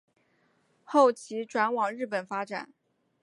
[1.15, 2.73] 其后转往日本发展。